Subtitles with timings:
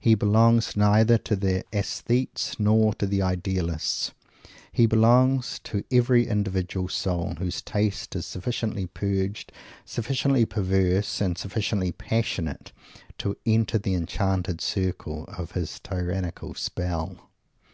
[0.00, 4.12] He belongs neither to the Aesthetics nor to the Idealists.
[4.72, 9.52] He belongs to every individual soul whose taste is sufficiently purged,
[9.84, 12.72] sufficiently perverse and sufficiently passionate,
[13.18, 17.28] to enter the enchanted circle of his tyrannical spell.